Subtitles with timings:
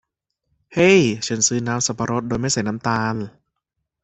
[0.73, 0.91] เฮ้
[1.27, 3.15] ฉันซื้อน้ำสับปะรดโดยไม่ใส่น้ำตาล